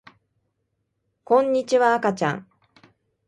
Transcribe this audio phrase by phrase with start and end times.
[1.23, 2.47] こんにちはあかちゃん